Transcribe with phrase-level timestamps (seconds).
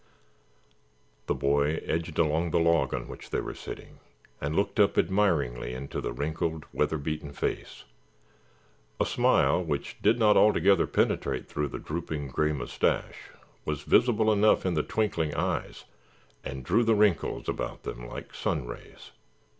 [1.27, 3.99] The boy edged along the log on which they were sitting
[4.41, 7.83] and looked up admiringly into the wrinkled, weatherbeaten face.
[8.99, 13.29] A smile which did not altogether penetrate through the drooping gray mustache
[13.63, 15.85] was visible enough in the twinkling eyes
[16.43, 19.11] and drew the wrinkles about them like sun rays.